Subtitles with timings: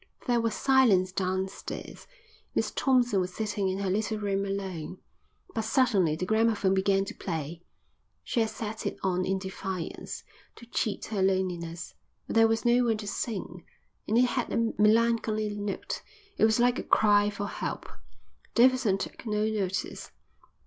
[0.25, 2.07] There was silence downstairs.
[2.55, 4.97] Miss Thompson was sitting in her little room alone.
[5.53, 7.61] But suddenly the gramophone began to play.
[8.23, 10.23] She had set it on in defiance,
[10.55, 11.93] to cheat her loneliness,
[12.25, 13.63] but there was no one to sing,
[14.07, 16.01] and it had a melancholy note.
[16.35, 17.87] It was like a cry for help.
[18.55, 20.09] Davidson took no notice.